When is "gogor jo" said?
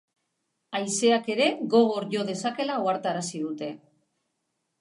1.75-2.25